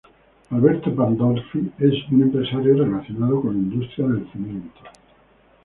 Alberto 0.49 0.95
Pandolfi 0.95 1.73
es 1.77 1.93
un 2.09 2.23
empresario 2.23 2.73
relacionado 2.73 3.39
con 3.39 3.53
la 3.53 3.59
industria 3.59 4.07
del 4.07 4.27
cemento. 4.31 4.81